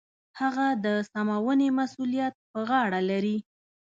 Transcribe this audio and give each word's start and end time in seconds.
هغه 0.39 0.67
د 0.85 0.87
سمونې 1.11 1.69
مسوولیت 1.77 2.33
په 2.51 2.59
غاړه 2.69 2.99
لري. 3.09 3.37